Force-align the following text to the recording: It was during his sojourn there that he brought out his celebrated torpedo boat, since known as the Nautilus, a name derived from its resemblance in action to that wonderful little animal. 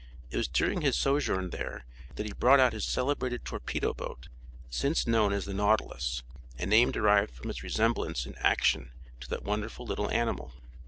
It 0.31 0.37
was 0.37 0.47
during 0.47 0.81
his 0.81 0.97
sojourn 0.97 1.51
there 1.51 1.85
that 2.15 2.25
he 2.25 2.33
brought 2.33 2.59
out 2.59 2.73
his 2.73 2.85
celebrated 2.85 3.45
torpedo 3.45 3.93
boat, 3.93 4.29
since 4.67 5.05
known 5.05 5.31
as 5.31 5.45
the 5.45 5.53
Nautilus, 5.53 6.23
a 6.57 6.65
name 6.65 6.89
derived 6.91 7.35
from 7.35 7.51
its 7.51 7.61
resemblance 7.61 8.25
in 8.25 8.33
action 8.39 8.93
to 9.19 9.29
that 9.29 9.43
wonderful 9.43 9.85
little 9.85 10.09
animal. 10.09 10.53